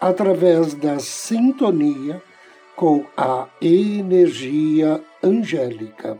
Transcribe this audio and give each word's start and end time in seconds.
através 0.00 0.74
da 0.74 0.98
sintonia 0.98 2.22
com 2.76 3.04
a 3.16 3.48
energia 3.60 5.02
angélica. 5.22 6.18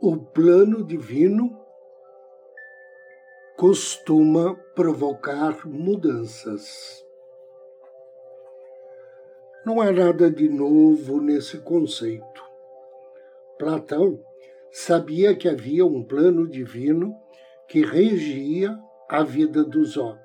O 0.00 0.16
plano 0.18 0.84
divino 0.84 1.58
costuma 3.56 4.54
provocar 4.74 5.66
mudanças. 5.66 7.02
Não 9.64 9.80
há 9.80 9.90
nada 9.90 10.30
de 10.30 10.48
novo 10.48 11.22
nesse 11.22 11.58
conceito. 11.58 12.43
Platão 13.58 14.20
sabia 14.72 15.34
que 15.34 15.48
havia 15.48 15.86
um 15.86 16.04
plano 16.04 16.48
divino 16.48 17.14
que 17.68 17.84
regia 17.84 18.76
a 19.08 19.22
vida 19.22 19.64
dos 19.64 19.96
homens. 19.96 20.24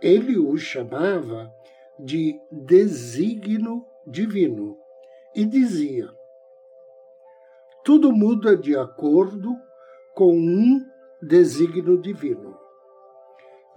Ele 0.00 0.38
o 0.38 0.56
chamava 0.56 1.52
de 1.98 2.38
desígnio 2.50 3.84
divino 4.06 4.76
e 5.34 5.44
dizia: 5.44 6.08
tudo 7.84 8.10
muda 8.12 8.56
de 8.56 8.74
acordo 8.74 9.54
com 10.14 10.34
um 10.34 10.80
desígnio 11.20 12.00
divino. 12.00 12.58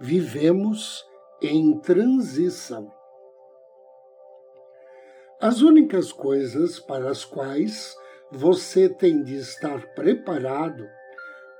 Vivemos 0.00 1.04
em 1.42 1.78
transição. 1.78 2.90
As 5.40 5.62
únicas 5.62 6.10
coisas 6.10 6.80
para 6.80 7.08
as 7.08 7.24
quais 7.24 7.96
você 8.28 8.88
tem 8.88 9.22
de 9.22 9.36
estar 9.36 9.94
preparado 9.94 10.84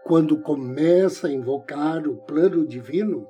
quando 0.02 0.40
começa 0.40 1.28
a 1.28 1.32
invocar 1.32 2.08
o 2.08 2.16
plano 2.16 2.66
divino 2.66 3.28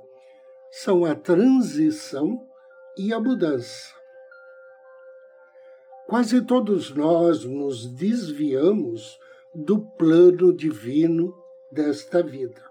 são 0.71 1.05
a 1.05 1.15
transição 1.15 2.49
e 2.97 3.13
a 3.13 3.21
mudança. 3.21 3.95
Quase 6.07 6.41
todos 6.41 6.95
nós 6.95 7.45
nos 7.45 7.87
desviamos 7.87 9.19
do 9.55 9.81
plano 9.99 10.51
divino 10.51 11.37
desta 11.71 12.23
vida. 12.23 12.65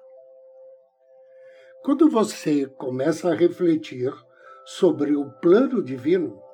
Quando 1.83 2.09
você 2.09 2.65
começa 2.65 3.29
a 3.29 3.35
refletir 3.35 4.11
sobre 4.65 5.15
o 5.15 5.29
plano 5.29 5.83
divino, 5.83 6.46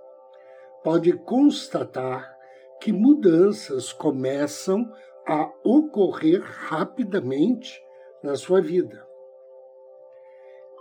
pode 0.83 1.13
constatar 1.13 2.37
que 2.79 2.91
mudanças 2.91 3.93
começam 3.93 4.91
a 5.25 5.49
ocorrer 5.63 6.41
rapidamente 6.41 7.81
na 8.21 8.35
sua 8.35 8.61
vida. 8.61 9.07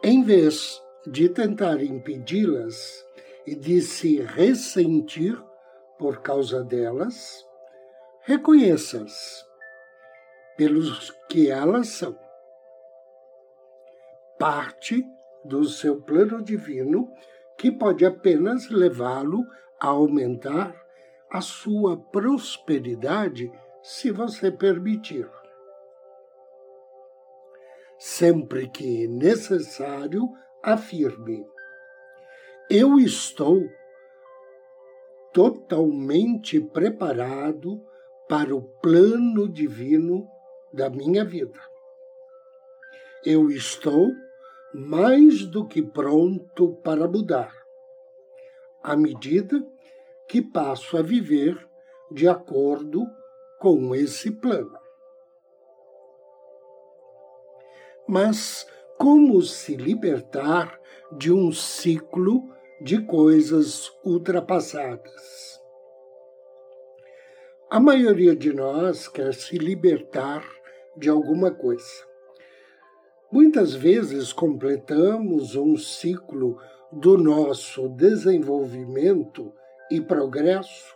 Em 0.02 0.22
vez 0.22 0.82
de 1.06 1.28
tentar 1.28 1.82
impedi-las 1.82 3.06
e 3.46 3.54
de 3.54 3.80
se 3.80 4.20
ressentir 4.20 5.40
por 5.98 6.20
causa 6.22 6.64
delas, 6.64 7.46
reconheça-as 8.22 9.46
pelos 10.56 11.10
que 11.28 11.50
elas 11.50 11.88
são. 11.88 12.18
Parte 14.38 15.04
do 15.44 15.64
seu 15.64 16.00
plano 16.00 16.42
divino 16.42 17.12
que 17.56 17.70
pode 17.70 18.04
apenas 18.04 18.68
levá-lo 18.68 19.44
a 19.82 19.88
aumentar 19.88 20.80
a 21.28 21.40
sua 21.40 21.96
prosperidade 21.96 23.52
se 23.82 24.12
você 24.12 24.48
permitir. 24.48 25.28
Sempre 27.98 28.68
que 28.68 29.08
necessário, 29.08 30.28
afirme: 30.62 31.44
Eu 32.70 32.96
estou 33.00 33.68
totalmente 35.32 36.60
preparado 36.60 37.84
para 38.28 38.54
o 38.54 38.62
plano 38.62 39.48
divino 39.48 40.28
da 40.72 40.88
minha 40.88 41.24
vida. 41.24 41.58
Eu 43.24 43.50
estou 43.50 44.12
mais 44.72 45.44
do 45.44 45.66
que 45.66 45.82
pronto 45.82 46.74
para 46.84 47.08
mudar 47.08 47.61
à 48.82 48.96
medida 48.96 49.64
que 50.28 50.42
passo 50.42 50.96
a 50.96 51.02
viver 51.02 51.68
de 52.10 52.28
acordo 52.28 53.06
com 53.58 53.94
esse 53.94 54.30
plano. 54.30 54.78
Mas 58.08 58.66
como 58.98 59.40
se 59.42 59.76
libertar 59.76 60.78
de 61.16 61.32
um 61.32 61.52
ciclo 61.52 62.48
de 62.80 63.04
coisas 63.04 63.90
ultrapassadas? 64.04 65.60
A 67.70 67.80
maioria 67.80 68.36
de 68.36 68.52
nós 68.52 69.08
quer 69.08 69.32
se 69.32 69.56
libertar 69.56 70.44
de 70.96 71.08
alguma 71.08 71.50
coisa. 71.50 72.06
Muitas 73.30 73.74
vezes 73.74 74.30
completamos 74.30 75.56
um 75.56 75.74
ciclo 75.76 76.58
do 76.92 77.16
nosso 77.16 77.88
desenvolvimento 77.88 79.50
e 79.90 79.98
progresso, 79.98 80.94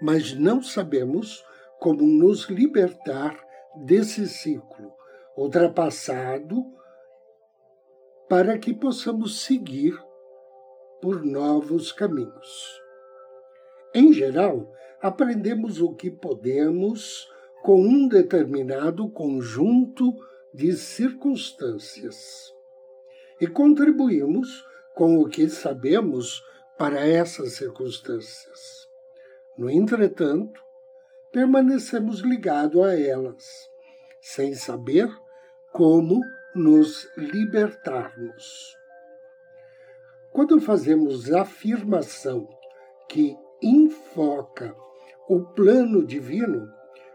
mas 0.00 0.32
não 0.32 0.62
sabemos 0.62 1.44
como 1.78 2.02
nos 2.02 2.48
libertar 2.48 3.38
desse 3.76 4.26
ciclo 4.26 4.94
ultrapassado 5.36 6.64
para 8.26 8.58
que 8.58 8.72
possamos 8.72 9.44
seguir 9.44 9.94
por 11.02 11.22
novos 11.22 11.92
caminhos. 11.92 12.80
Em 13.94 14.10
geral, 14.10 14.72
aprendemos 15.02 15.82
o 15.82 15.92
que 15.92 16.10
podemos 16.10 17.30
com 17.62 17.78
um 17.78 18.08
determinado 18.08 19.06
conjunto 19.10 20.14
de 20.54 20.72
circunstâncias 20.72 22.53
e 23.40 23.46
contribuímos 23.46 24.64
com 24.94 25.18
o 25.18 25.28
que 25.28 25.48
sabemos 25.48 26.42
para 26.78 27.06
essas 27.06 27.54
circunstâncias. 27.54 28.88
No 29.56 29.70
entretanto, 29.70 30.60
permanecemos 31.32 32.20
ligados 32.20 32.82
a 32.82 32.98
elas, 32.98 33.68
sem 34.20 34.54
saber 34.54 35.08
como 35.72 36.20
nos 36.54 37.08
libertarmos. 37.16 38.76
Quando 40.30 40.60
fazemos 40.60 41.32
afirmação 41.32 42.48
que 43.08 43.36
enfoca 43.62 44.74
o 45.28 45.40
plano 45.40 46.04
divino, 46.04 46.68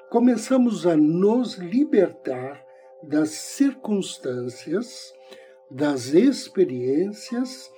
começamos 0.10 0.88
a 0.88 0.96
nos 0.96 1.56
libertar 1.56 2.66
das 3.04 3.30
circunstâncias 3.32 5.14
das 5.70 6.08
experiências 6.08 7.70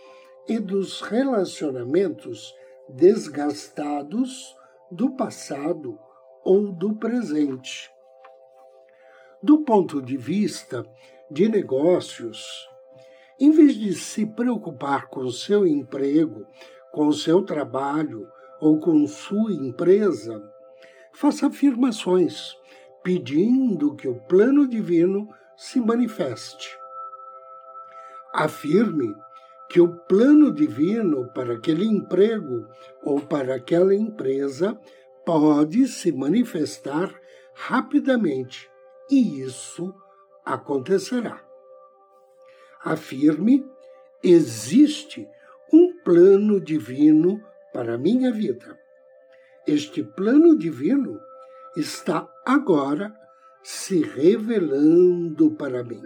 e 0.48 0.60
dos 0.60 1.02
relacionamentos 1.02 2.56
desgastados 2.88 4.56
do 4.90 5.12
passado 5.12 6.00
ou 6.44 6.72
do 6.72 6.96
presente. 6.96 7.92
Do 9.44 9.64
ponto 9.64 10.02
de 10.02 10.16
vista 10.16 10.86
de 11.30 11.50
negócios, 11.50 12.46
em 13.40 13.52
vez 13.52 13.76
de 13.76 13.94
se 13.94 14.26
preocupar 14.26 15.08
com 15.08 15.30
seu 15.30 15.68
emprego, 15.68 16.46
com 16.94 17.12
seu 17.12 17.44
trabalho 17.44 18.26
ou 18.60 18.80
com 18.80 19.06
sua 19.06 19.52
empresa, 19.52 20.42
faça 21.14 21.48
afirmações 21.48 22.56
pedindo 23.04 23.96
que 23.96 24.08
o 24.08 24.16
plano 24.16 24.68
divino 24.68 25.28
se 25.58 25.80
manifeste 25.80 26.81
afirme 28.34 29.14
que 29.70 29.80
o 29.80 29.88
plano 29.88 30.52
divino 30.52 31.32
para 31.34 31.54
aquele 31.54 31.86
emprego 31.86 32.68
ou 33.02 33.22
para 33.22 33.56
aquela 33.56 33.96
empresa 33.96 34.78
pode 35.26 35.88
se 35.88 36.12
manifestar 36.12 37.14
rapidamente 37.54 38.70
e 39.10 39.42
isso 39.42 39.94
acontecerá. 40.44 41.42
Afirme: 42.84 43.66
existe 44.24 45.28
um 45.72 45.98
plano 46.04 46.60
divino 46.60 47.42
para 47.72 47.98
minha 47.98 48.32
vida. 48.32 48.78
Este 49.66 50.04
plano 50.04 50.58
divino 50.58 51.20
está 51.78 52.28
agora 52.46 53.14
se 53.64 54.02
revelando 54.02 55.52
para 55.52 55.84
mim 55.84 56.02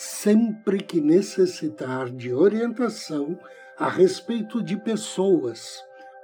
sempre 0.00 0.78
que 0.78 1.00
necessitar 1.00 2.08
de 2.08 2.32
orientação 2.32 3.36
a 3.76 3.88
respeito 3.88 4.62
de 4.62 4.76
pessoas 4.76 5.82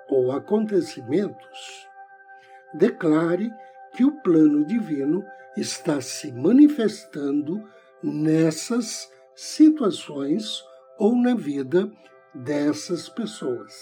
ou 0.09 0.31
acontecimentos, 0.31 1.89
declare 2.73 3.53
que 3.93 4.05
o 4.05 4.13
plano 4.23 4.65
divino 4.65 5.25
está 5.57 6.01
se 6.01 6.31
manifestando 6.31 7.69
nessas 8.01 9.11
situações 9.35 10.63
ou 10.97 11.17
na 11.17 11.35
vida 11.35 11.91
dessas 12.33 13.09
pessoas. 13.09 13.75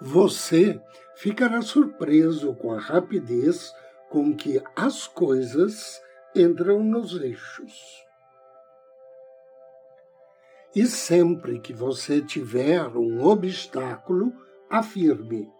Você 0.00 0.80
ficará 1.16 1.60
surpreso 1.60 2.54
com 2.54 2.72
a 2.72 2.78
rapidez 2.78 3.74
com 4.08 4.32
que 4.32 4.62
as 4.76 5.08
coisas 5.08 6.00
entram 6.34 6.82
nos 6.82 7.20
eixos. 7.20 8.06
E 10.74 10.86
sempre 10.86 11.58
que 11.58 11.72
você 11.72 12.20
tiver 12.20 12.86
um 12.96 13.24
obstáculo, 13.24 14.32
afirme: 14.68 15.50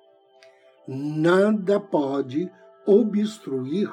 nada 0.87 1.81
pode 1.81 2.51
obstruir 2.87 3.93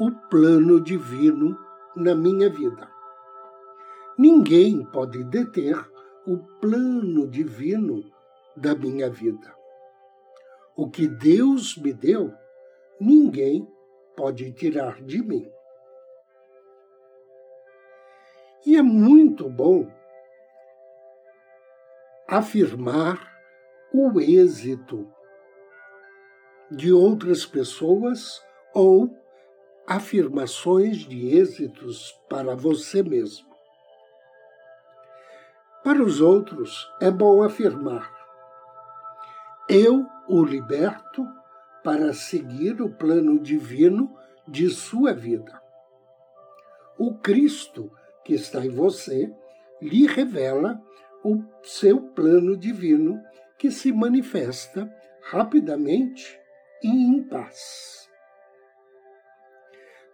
o 0.00 0.10
plano 0.28 0.80
divino 0.80 1.58
na 1.94 2.14
minha 2.14 2.48
vida. 2.48 2.88
Ninguém 4.16 4.84
pode 4.86 5.22
deter 5.24 5.76
o 6.26 6.38
plano 6.60 7.28
divino 7.28 8.02
da 8.56 8.74
minha 8.74 9.10
vida. 9.10 9.54
O 10.76 10.88
que 10.88 11.06
Deus 11.06 11.76
me 11.76 11.92
deu, 11.92 12.32
ninguém 13.00 13.68
pode 14.16 14.50
tirar 14.52 15.02
de 15.02 15.22
mim. 15.22 15.53
E 18.66 18.76
é 18.76 18.82
muito 18.82 19.48
bom 19.48 19.90
afirmar 22.26 23.18
o 23.92 24.18
êxito 24.20 25.06
de 26.70 26.92
outras 26.92 27.44
pessoas 27.44 28.42
ou 28.74 29.14
afirmações 29.86 30.98
de 30.98 31.36
êxitos 31.36 32.12
para 32.28 32.56
você 32.56 33.02
mesmo. 33.02 33.54
Para 35.82 36.02
os 36.02 36.22
outros, 36.22 36.90
é 37.00 37.10
bom 37.10 37.42
afirmar: 37.42 38.10
eu 39.68 40.06
o 40.26 40.42
liberto 40.42 41.26
para 41.82 42.14
seguir 42.14 42.80
o 42.80 42.88
plano 42.88 43.38
divino 43.38 44.10
de 44.48 44.70
sua 44.70 45.12
vida. 45.12 45.62
O 46.98 47.14
Cristo 47.18 47.92
que 48.24 48.34
está 48.34 48.64
em 48.64 48.70
você 48.70 49.32
lhe 49.80 50.06
revela 50.06 50.80
o 51.22 51.42
seu 51.62 52.00
plano 52.00 52.56
divino 52.56 53.22
que 53.58 53.70
se 53.70 53.92
manifesta 53.92 54.90
rapidamente 55.22 56.38
e 56.82 56.88
em 56.88 57.22
paz. 57.22 58.08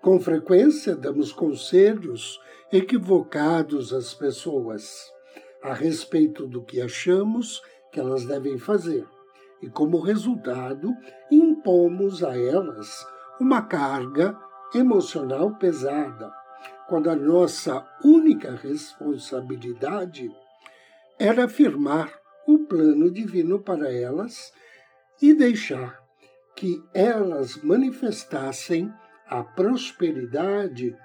Com 0.00 0.18
frequência 0.18 0.96
damos 0.96 1.32
conselhos 1.32 2.40
equivocados 2.72 3.92
às 3.92 4.14
pessoas 4.14 5.10
a 5.62 5.74
respeito 5.74 6.46
do 6.46 6.62
que 6.62 6.80
achamos 6.80 7.60
que 7.92 8.00
elas 8.00 8.24
devem 8.24 8.56
fazer, 8.56 9.06
e 9.60 9.68
como 9.68 10.00
resultado 10.00 10.94
impomos 11.30 12.24
a 12.24 12.36
elas 12.38 13.06
uma 13.38 13.62
carga 13.62 14.38
emocional 14.74 15.56
pesada 15.56 16.39
quando 16.90 17.08
a 17.08 17.14
nossa 17.14 17.86
única 18.04 18.50
responsabilidade 18.50 20.28
era 21.20 21.44
afirmar 21.44 22.12
o 22.48 22.66
plano 22.66 23.08
divino 23.08 23.60
para 23.60 23.94
elas 23.94 24.52
e 25.22 25.32
deixar 25.32 26.02
que 26.56 26.82
elas 26.92 27.62
manifestassem 27.62 28.92
a 29.28 29.44
prosperidade 29.44 30.96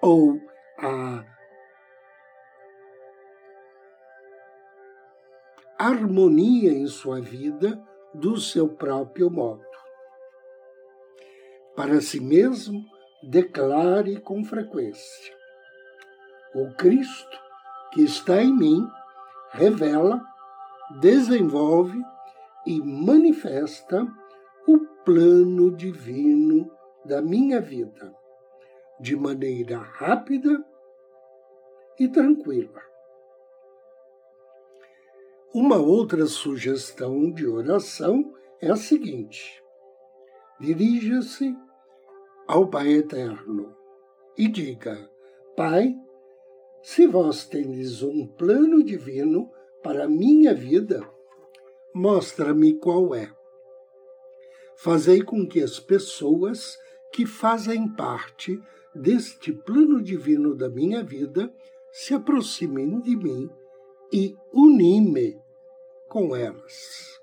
ou 0.00 0.40
a 0.78 1.22
harmonia 5.78 6.72
em 6.72 6.86
sua 6.86 7.20
vida 7.20 7.78
do 8.14 8.40
seu 8.40 8.70
próprio 8.70 9.30
modo. 9.30 9.66
Para 11.76 12.00
si 12.00 12.20
mesmo, 12.20 12.95
declare 13.26 14.20
com 14.20 14.44
frequência: 14.44 15.34
O 16.54 16.72
Cristo 16.74 17.46
que 17.92 18.02
está 18.02 18.42
em 18.42 18.54
mim 18.54 18.88
revela, 19.52 20.22
desenvolve 21.00 21.98
e 22.66 22.80
manifesta 22.82 24.06
o 24.66 24.78
plano 25.04 25.74
divino 25.74 26.70
da 27.04 27.22
minha 27.22 27.60
vida 27.60 28.14
de 29.00 29.16
maneira 29.16 29.78
rápida 29.78 30.64
e 31.98 32.08
tranquila. 32.08 32.82
Uma 35.54 35.76
outra 35.78 36.26
sugestão 36.26 37.30
de 37.30 37.46
oração 37.46 38.34
é 38.60 38.70
a 38.70 38.76
seguinte: 38.76 39.62
dirija-se 40.60 41.56
ao 42.46 42.68
Pai 42.68 42.92
Eterno 42.92 43.74
e 44.36 44.48
diga: 44.48 45.10
Pai, 45.56 45.94
se 46.82 47.06
vós 47.06 47.46
tendes 47.46 48.02
um 48.02 48.26
plano 48.26 48.82
divino 48.82 49.50
para 49.82 50.04
a 50.04 50.08
minha 50.08 50.54
vida, 50.54 51.08
mostra-me 51.94 52.74
qual 52.74 53.14
é. 53.14 53.34
Fazei 54.76 55.22
com 55.22 55.46
que 55.46 55.62
as 55.62 55.80
pessoas 55.80 56.78
que 57.12 57.24
fazem 57.26 57.88
parte 57.88 58.60
deste 58.94 59.52
plano 59.52 60.02
divino 60.02 60.54
da 60.54 60.68
minha 60.68 61.02
vida 61.02 61.52
se 61.90 62.14
aproximem 62.14 63.00
de 63.00 63.16
mim 63.16 63.50
e 64.12 64.36
unime 64.52 65.40
com 66.08 66.36
elas. 66.36 67.20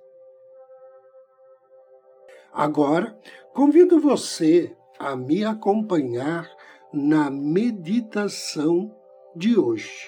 Agora, 2.52 3.18
convido 3.54 4.00
você 4.00 4.76
a 5.04 5.18
me 5.18 5.44
acompanhar 5.44 6.50
na 6.94 7.30
meditação 7.30 8.90
de 9.36 9.60
hoje. 9.60 10.08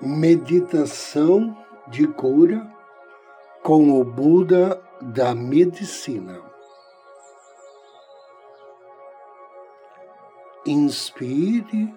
Meditação 0.00 1.56
de 1.88 2.06
cura 2.06 2.64
com 3.64 3.98
o 3.98 4.04
Buda 4.04 4.80
da 5.00 5.34
medicina. 5.34 6.40
Inspire 10.64 11.92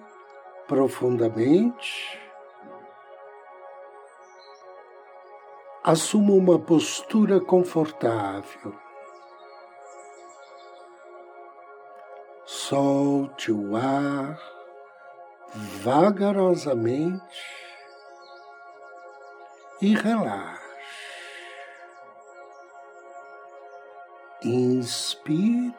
profundamente. 0.67 2.26
Assuma 5.87 6.33
uma 6.33 6.59
postura 6.59 7.39
confortável. 7.39 8.75
Solte 12.45 13.53
o 13.53 13.73
ar 13.73 14.37
vagarosamente 15.55 17.41
e 19.81 19.95
relaxe. 19.95 20.61
Inspire 24.43 25.73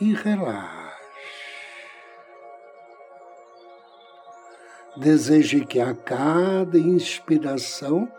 e 0.00 0.14
relaxe. 0.14 0.79
Deseje 4.96 5.64
que 5.64 5.80
a 5.80 5.94
cada 5.94 6.76
inspiração 6.76 8.10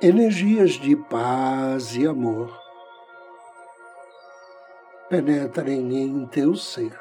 energias 0.00 0.72
de 0.72 0.96
paz 0.96 1.94
e 1.94 2.06
amor 2.06 2.66
penetrem 5.08 5.96
em 6.02 6.26
teu 6.26 6.54
ser. 6.54 6.98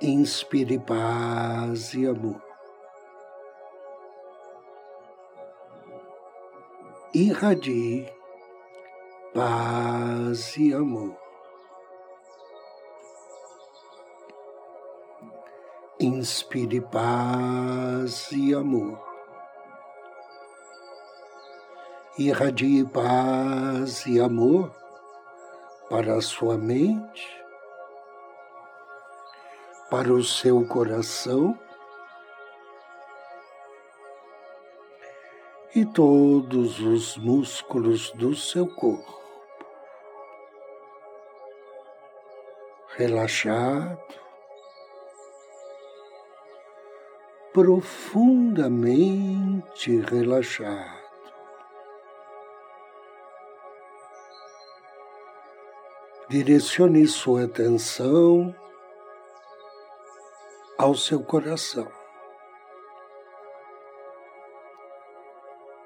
Inspire 0.00 0.78
paz 0.78 1.94
e 1.94 2.06
amor. 2.06 2.40
Irradie 7.12 8.19
paz 9.34 10.56
e 10.56 10.74
amor. 10.74 11.16
Inspire 16.00 16.80
paz 16.80 18.32
e 18.32 18.54
amor. 18.54 18.98
Irradie 22.18 22.84
paz 22.84 24.04
e 24.06 24.20
amor 24.20 24.74
para 25.88 26.16
a 26.16 26.20
sua 26.20 26.58
mente, 26.58 27.28
para 29.88 30.12
o 30.12 30.24
seu 30.24 30.66
coração 30.66 31.58
e 35.74 35.84
todos 35.86 36.80
os 36.80 37.16
músculos 37.16 38.10
do 38.12 38.34
seu 38.34 38.66
corpo. 38.66 39.19
Relaxado, 42.96 44.00
profundamente 47.52 50.00
relaxado. 50.00 50.98
Direcione 56.28 57.06
sua 57.06 57.44
atenção 57.44 58.52
ao 60.78 60.94
seu 60.94 61.22
coração. 61.22 61.86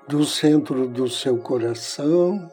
Do 0.07 0.23
centro 0.25 0.87
do 0.87 1.09
seu 1.09 1.39
coração, 1.39 2.47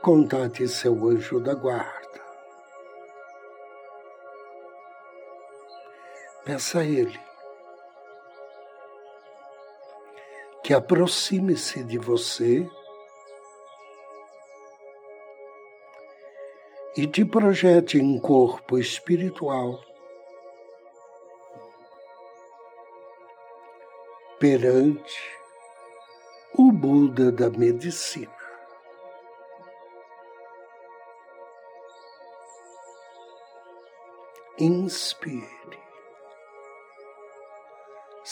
contate 0.00 0.66
seu 0.66 0.94
anjo 1.06 1.38
da 1.38 1.54
guarda. 1.54 2.17
Peça 6.48 6.78
a 6.78 6.82
Ele 6.82 7.20
que 10.64 10.72
aproxime-se 10.72 11.84
de 11.84 11.98
você 11.98 12.66
e 16.96 17.06
te 17.06 17.22
projete 17.22 17.98
em 17.98 18.18
corpo 18.18 18.78
espiritual 18.78 19.78
perante 24.40 25.30
o 26.54 26.72
Buda 26.72 27.30
da 27.30 27.50
medicina. 27.50 28.32
Inspire. 34.58 35.87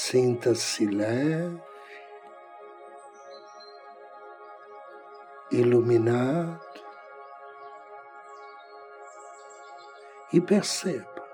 Sinta-se 0.08 0.86
leve, 0.86 1.60
iluminado 5.50 6.60
e 10.32 10.40
perceba 10.40 11.28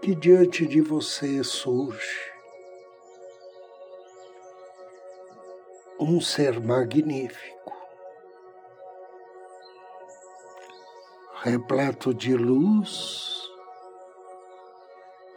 que 0.00 0.14
diante 0.14 0.68
de 0.68 0.80
você 0.82 1.42
surge 1.42 2.32
um 5.98 6.20
ser 6.20 6.60
magnífico, 6.60 7.72
repleto 11.42 12.14
de 12.14 12.36
luz 12.36 13.37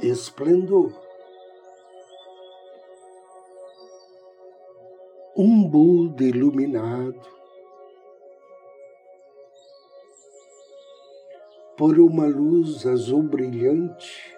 esplendor. 0.01 0.91
Um 5.37 5.67
Buda 5.69 6.23
iluminado 6.23 7.21
por 11.77 11.97
uma 11.99 12.27
luz 12.27 12.85
azul 12.85 13.23
brilhante 13.23 14.37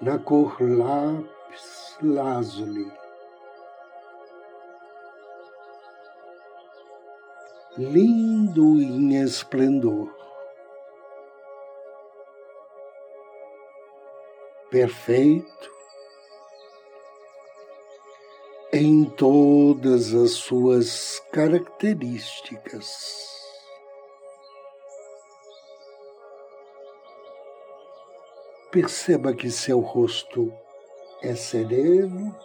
na 0.00 0.18
cor 0.18 0.56
lápis 0.60 1.96
lazuli. 2.02 2.92
Lindo 7.76 8.80
em 8.80 9.16
esplendor. 9.20 10.23
Perfeito 14.74 15.70
em 18.72 19.04
todas 19.04 20.12
as 20.12 20.32
suas 20.32 21.20
características. 21.30 23.24
Perceba 28.72 29.32
que 29.32 29.48
seu 29.48 29.78
rosto 29.78 30.52
é 31.22 31.36
sereno 31.36 32.36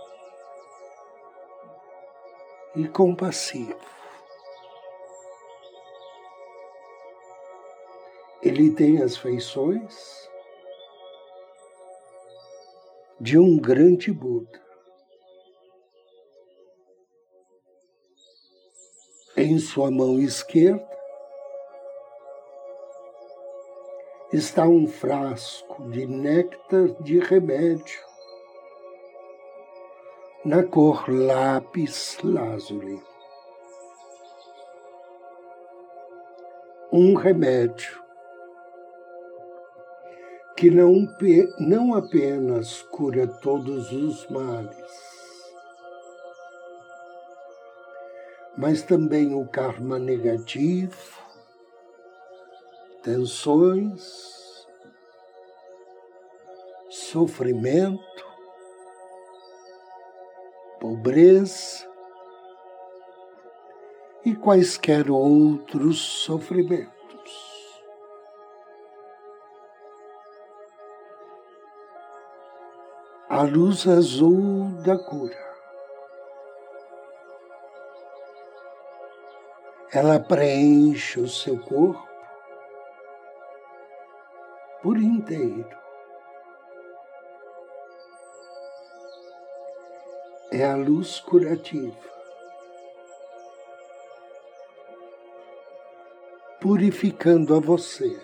e 2.76 2.88
compassivo. 2.90 3.76
Ele 8.44 8.70
tem 8.70 9.02
as 9.02 9.18
feições 9.18 10.30
de 13.20 13.38
um 13.38 13.58
grande 13.58 14.14
Buda. 14.14 14.62
Em 19.36 19.60
sua 19.60 19.92
mão 19.92 20.20
esquerda 20.20 20.88
está 24.32 24.64
um 24.64 24.88
frasco 24.88 25.90
de 25.90 26.06
néctar 26.06 26.88
de 27.02 27.20
remédio 27.20 28.00
na 30.46 30.64
cor 30.64 31.10
lápis 31.10 32.18
lazuli. 32.24 33.02
Um 36.92 37.16
remédio 37.16 38.09
que 40.60 40.70
não, 40.70 41.08
não 41.58 41.96
apenas 41.96 42.82
cura 42.82 43.26
todos 43.26 43.94
os 43.94 44.28
males, 44.28 44.76
mas 48.58 48.82
também 48.82 49.34
o 49.34 49.48
karma 49.48 49.98
negativo, 49.98 50.98
tensões, 53.02 54.68
sofrimento, 56.90 58.28
pobreza 60.78 61.88
e 64.26 64.36
quaisquer 64.36 65.10
outros 65.10 66.00
sofrimentos. 66.00 66.99
A 73.40 73.44
luz 73.44 73.88
azul 73.88 74.70
da 74.84 74.98
cura. 74.98 75.56
Ela 79.94 80.20
preenche 80.20 81.22
o 81.22 81.30
seu 81.30 81.58
corpo 81.58 82.06
por 84.82 84.98
inteiro. 84.98 85.70
É 90.52 90.66
a 90.66 90.76
luz 90.76 91.22
curativa. 91.22 92.10
purificando 96.60 97.56
a 97.56 97.60
você, 97.62 98.20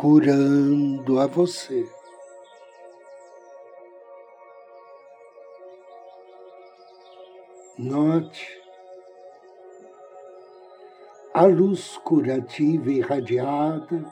curando 0.00 1.20
a 1.20 1.26
você. 1.26 1.86
Note 7.78 8.62
a 11.34 11.44
luz 11.44 11.98
curativa 11.98 12.90
irradiada 12.90 14.02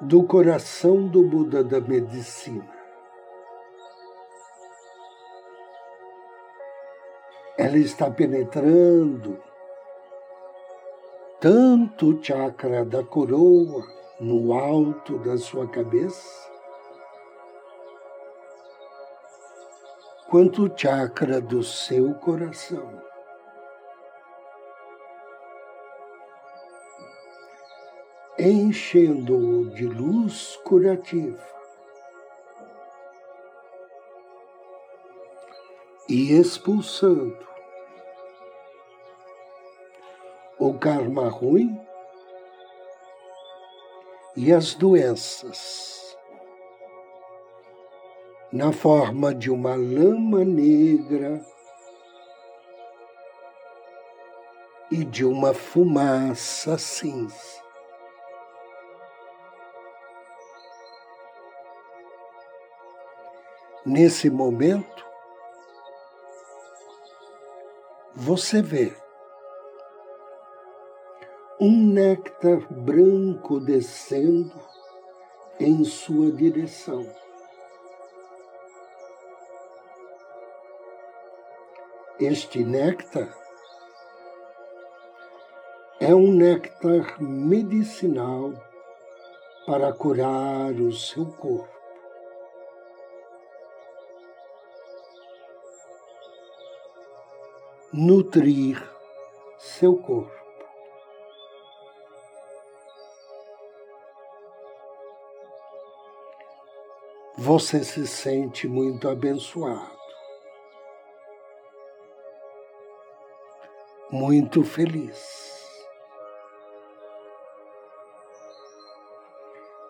do 0.00 0.26
coração 0.26 1.06
do 1.06 1.22
Buda 1.22 1.62
da 1.62 1.82
medicina. 1.82 2.66
Ela 7.58 7.76
está 7.76 8.10
penetrando 8.10 9.51
tanto 11.42 12.10
o 12.10 12.22
chakra 12.22 12.84
da 12.84 13.02
coroa 13.02 13.84
no 14.20 14.52
alto 14.52 15.18
da 15.18 15.36
sua 15.36 15.66
cabeça, 15.66 16.48
quanto 20.30 20.66
o 20.66 20.78
chakra 20.78 21.40
do 21.40 21.60
seu 21.64 22.14
coração. 22.14 23.02
enchendo-o 28.38 29.70
de 29.70 29.86
luz 29.86 30.56
curativa. 30.64 31.46
E 36.08 36.32
expulsando 36.32 37.51
o 40.64 40.78
karma 40.78 41.28
ruim 41.28 41.76
e 44.36 44.52
as 44.52 44.74
doenças 44.74 46.16
na 48.52 48.70
forma 48.70 49.34
de 49.34 49.50
uma 49.50 49.74
lama 49.74 50.44
negra 50.44 51.44
e 54.88 55.02
de 55.04 55.24
uma 55.24 55.52
fumaça 55.52 56.78
cinza. 56.78 57.60
Nesse 63.84 64.30
momento, 64.30 65.04
você 68.14 68.62
vê 68.62 69.01
um 71.64 71.92
néctar 71.92 72.66
branco 72.72 73.60
descendo 73.60 74.60
em 75.60 75.84
sua 75.84 76.32
direção. 76.32 77.08
Este 82.18 82.64
néctar 82.64 83.32
é 86.00 86.12
um 86.12 86.32
néctar 86.32 87.22
medicinal 87.22 88.54
para 89.64 89.92
curar 89.92 90.72
o 90.72 90.90
seu 90.90 91.26
corpo. 91.26 91.70
nutrir 97.92 98.82
seu 99.58 99.96
corpo. 99.98 100.41
Você 107.44 107.82
se 107.82 108.06
sente 108.06 108.68
muito 108.68 109.08
abençoado, 109.08 109.90
muito 114.10 114.62
feliz. 114.62 115.52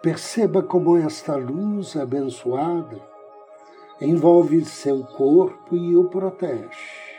Perceba 0.00 0.62
como 0.62 0.96
esta 0.96 1.36
luz 1.36 1.94
abençoada 1.94 2.98
envolve 4.00 4.64
seu 4.64 5.04
corpo 5.04 5.76
e 5.76 5.94
o 5.94 6.08
protege. 6.08 7.12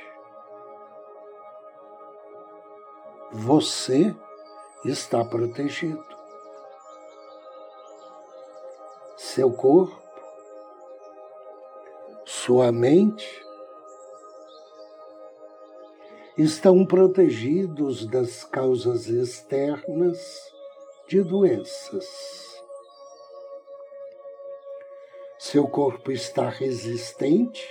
você 3.34 4.16
está 4.86 5.26
protegido. 5.26 6.06
Seu 9.18 9.52
corpo, 9.52 10.03
sua 12.46 12.74
mente 12.74 13.42
estão 16.38 16.86
protegidos 16.86 18.06
das 18.06 18.44
causas 18.44 19.08
externas 19.08 20.20
de 21.08 21.22
doenças. 21.24 22.62
Seu 25.40 25.70
corpo 25.70 26.12
está 26.12 26.50
resistente 26.50 27.66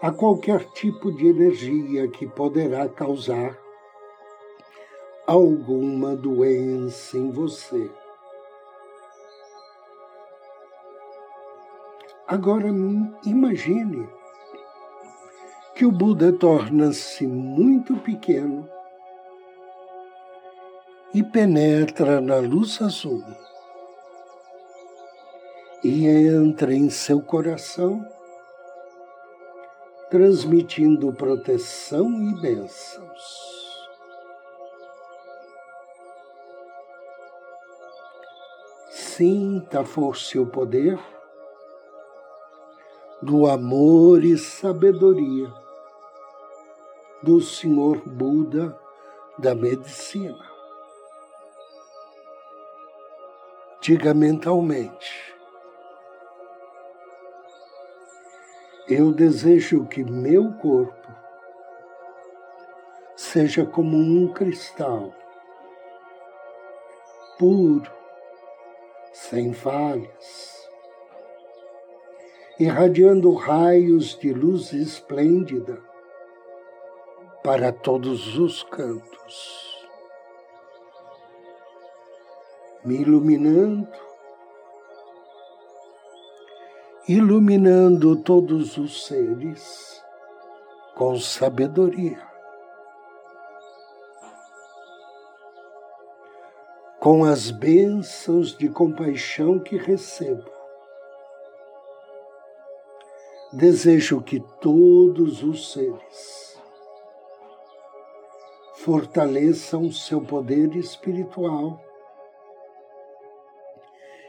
a 0.00 0.12
qualquer 0.12 0.64
tipo 0.70 1.10
de 1.10 1.26
energia 1.26 2.06
que 2.06 2.28
poderá 2.28 2.88
causar 2.88 3.58
alguma 5.26 6.14
doença 6.14 7.18
em 7.18 7.32
você. 7.32 7.90
Agora 12.28 12.66
imagine 13.24 14.08
que 15.76 15.86
o 15.86 15.92
Buda 15.92 16.32
torna-se 16.32 17.24
muito 17.24 17.94
pequeno 17.98 18.68
e 21.14 21.22
penetra 21.22 22.20
na 22.20 22.38
luz 22.38 22.82
azul 22.82 23.22
e 25.84 26.08
entra 26.08 26.74
em 26.74 26.90
seu 26.90 27.22
coração, 27.22 28.04
transmitindo 30.10 31.12
proteção 31.12 32.10
e 32.22 32.40
bênçãos. 32.40 33.56
sinta 39.16 39.80
a 39.80 39.84
força 39.84 40.36
e 40.36 40.40
o 40.40 40.46
poder 40.46 40.98
do 43.26 43.48
amor 43.48 44.22
e 44.22 44.38
sabedoria 44.38 45.52
do 47.20 47.40
Senhor 47.40 48.00
Buda 48.06 48.78
da 49.36 49.52
medicina. 49.52 50.48
Diga 53.80 54.14
mentalmente: 54.14 55.34
Eu 58.88 59.12
desejo 59.12 59.86
que 59.86 60.04
meu 60.04 60.52
corpo 60.58 61.10
seja 63.16 63.66
como 63.66 63.96
um 63.96 64.32
cristal 64.32 65.12
puro, 67.36 67.90
sem 69.12 69.52
falhas, 69.52 70.55
irradiando 72.58 73.34
raios 73.34 74.18
de 74.18 74.32
luz 74.32 74.72
esplêndida 74.72 75.78
para 77.42 77.70
todos 77.70 78.38
os 78.38 78.62
cantos, 78.62 79.86
me 82.84 82.96
iluminando, 83.02 83.88
iluminando 87.06 88.16
todos 88.16 88.78
os 88.78 89.06
seres 89.06 90.02
com 90.94 91.16
sabedoria. 91.18 92.26
com 97.06 97.24
as 97.24 97.52
bênçãos 97.52 98.56
de 98.56 98.68
compaixão 98.68 99.60
que 99.60 99.76
recebo. 99.76 100.55
Desejo 103.56 104.20
que 104.20 104.38
todos 104.60 105.42
os 105.42 105.72
seres 105.72 106.60
fortaleçam 108.74 109.90
seu 109.90 110.20
poder 110.20 110.76
espiritual 110.76 111.82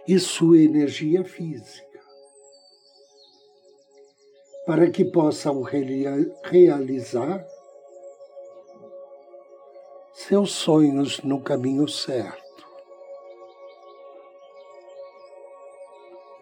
e 0.08 0.18
sua 0.18 0.60
energia 0.60 1.26
física, 1.26 2.00
para 4.66 4.90
que 4.90 5.04
possam 5.04 5.62
realizar 5.62 7.46
seus 10.14 10.54
sonhos 10.54 11.20
no 11.20 11.42
caminho 11.42 11.86
certo. 11.86 12.66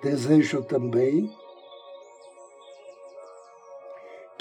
Desejo 0.03 0.63
também 0.63 1.35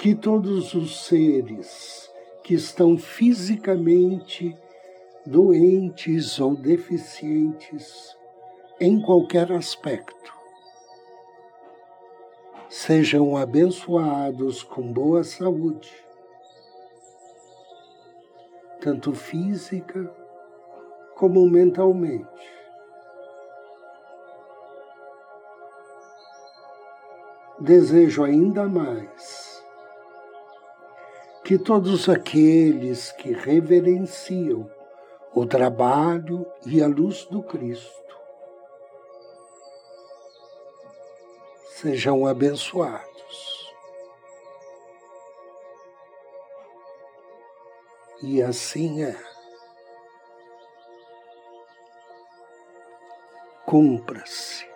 que 0.05 0.13
todos 0.13 0.75
os 0.75 1.03
seres 1.03 2.13
que 2.43 2.53
estão 2.53 2.95
fisicamente 2.95 4.55
doentes 5.25 6.39
ou 6.39 6.55
deficientes 6.55 8.15
em 8.79 9.01
qualquer 9.01 9.51
aspecto 9.51 10.31
sejam 12.69 13.35
abençoados 13.35 14.61
com 14.61 14.93
boa 14.93 15.23
saúde, 15.23 15.91
tanto 18.79 19.11
física 19.11 20.15
como 21.15 21.49
mentalmente. 21.49 22.53
Desejo 27.59 28.23
ainda 28.23 28.69
mais 28.69 29.34
que 31.45 31.59
todos 31.59 32.09
aqueles 32.09 33.11
que 33.11 33.31
reverenciam 33.31 34.67
o 35.31 35.45
trabalho 35.45 36.43
e 36.65 36.81
a 36.81 36.87
luz 36.87 37.25
do 37.25 37.43
Cristo 37.43 38.17
sejam 41.69 42.25
abençoados. 42.25 43.71
E 48.23 48.41
assim 48.41 49.03
é. 49.03 49.15
Cumpra-se. 53.67 54.67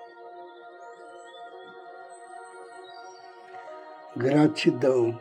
Gratidão, 4.15 5.19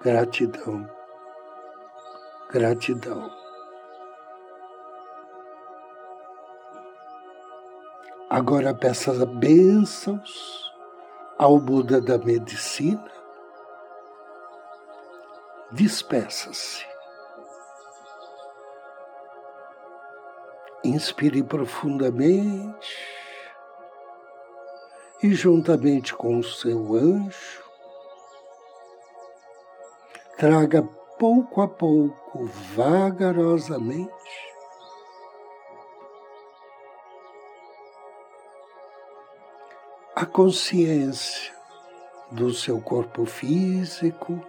gratidão, 0.00 0.88
gratidão. 2.50 3.30
Agora 8.28 8.74
peça 8.74 9.24
bênçãos 9.24 10.72
ao 11.38 11.58
Buda 11.58 12.00
da 12.00 12.18
medicina. 12.18 13.10
Despeça-se. 15.70 16.84
Inspire 20.84 21.42
profundamente 21.42 23.16
e, 25.22 25.34
juntamente 25.34 26.14
com 26.14 26.38
o 26.38 26.44
seu 26.44 26.94
anjo, 26.94 27.65
traga 30.36 30.82
pouco 31.18 31.62
a 31.62 31.68
pouco, 31.68 32.44
vagarosamente, 32.74 34.12
a 40.14 40.26
consciência 40.26 41.54
do 42.30 42.52
seu 42.52 42.78
corpo 42.80 43.24
físico, 43.24 44.44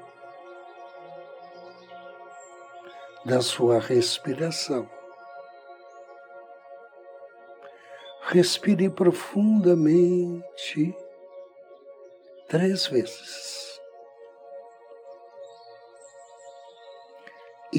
da 3.23 3.41
sua 3.41 3.79
respiração. 3.79 4.89
Respire 8.23 8.89
profundamente 8.89 10.93
três 12.49 12.87
vezes. 12.87 13.66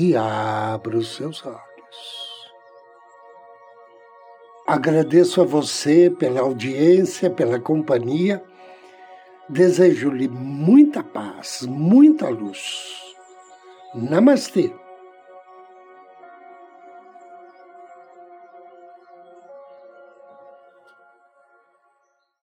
E 0.00 0.14
abra 0.14 0.96
os 0.96 1.16
seus 1.16 1.44
olhos. 1.44 1.58
Agradeço 4.64 5.40
a 5.40 5.44
você 5.44 6.08
pela 6.08 6.38
audiência, 6.38 7.28
pela 7.28 7.58
companhia. 7.58 8.40
Desejo-lhe 9.48 10.28
muita 10.28 11.02
paz, 11.02 11.62
muita 11.62 12.28
luz. 12.28 13.16
Namastê. 13.92 14.72